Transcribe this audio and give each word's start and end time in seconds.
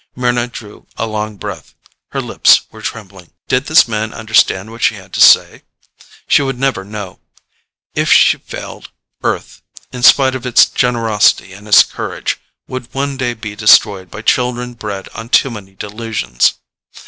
Mryna 0.17 0.51
drew 0.51 0.87
a 0.97 1.05
long 1.05 1.37
breath. 1.37 1.75
Her 2.09 2.21
lips 2.21 2.61
were 2.71 2.81
trembling. 2.81 3.33
Did 3.47 3.67
this 3.67 3.87
man 3.87 4.15
understand 4.15 4.71
what 4.71 4.81
she 4.81 4.95
had 4.95 5.13
tried 5.13 5.13
to 5.13 5.21
say? 5.21 5.63
She 6.27 6.41
would 6.41 6.57
never 6.57 6.83
know. 6.83 7.19
If 7.93 8.11
she 8.11 8.39
failed, 8.39 8.89
Earth 9.21 9.61
in 9.91 10.01
spite 10.01 10.33
of 10.33 10.43
its 10.47 10.65
generosity 10.65 11.53
and 11.53 11.67
its 11.67 11.83
courage 11.83 12.39
would 12.67 12.91
one 12.95 13.15
day 13.15 13.35
be 13.35 13.55
destroyed 13.55 14.09
by 14.09 14.23
children 14.23 14.73
bred 14.73 15.07
on 15.09 15.29
too 15.29 15.51
many 15.51 15.75
delusions. 15.75 16.53